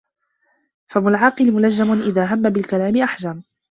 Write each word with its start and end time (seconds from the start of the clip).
فَمُ 0.87 1.07
الْعَاقِلِ 1.07 1.51
مُلَجَّمٌ 1.51 1.91
إذَا 2.01 2.25
هَمَّ 2.33 2.49
بِالْكَلَامِ 2.49 2.97
أَحْجَمَ 2.97 3.43